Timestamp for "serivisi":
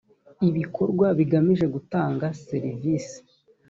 2.47-3.17